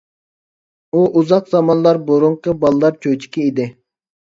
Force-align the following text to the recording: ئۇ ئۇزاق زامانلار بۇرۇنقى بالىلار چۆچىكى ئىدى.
ئۇ 0.99 1.03
ئۇزاق 1.21 1.51
زامانلار 1.51 2.01
بۇرۇنقى 2.09 2.57
بالىلار 2.65 2.99
چۆچىكى 3.07 3.47
ئىدى. 3.49 3.71